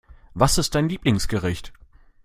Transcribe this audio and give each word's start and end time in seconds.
Was 0.33 0.57
ist 0.57 0.73
dein 0.73 0.89
Lieblingsgericht? 0.89 1.73